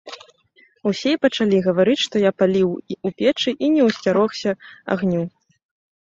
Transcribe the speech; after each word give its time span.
Усе 0.91 1.09
і 1.15 1.17
пачалі 1.25 1.57
гаварыць, 1.65 1.99
што 2.05 2.15
я 2.23 2.31
паліў 2.41 2.69
у 3.09 3.11
печы 3.19 3.53
і 3.67 3.69
не 3.75 3.83
ўсцярогся 3.89 4.55
агню. 4.97 5.21